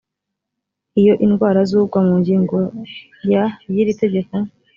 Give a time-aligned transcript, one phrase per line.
[1.01, 2.57] iyo indwara z ugwa mu ngingo
[3.31, 4.33] ya y iri tegeko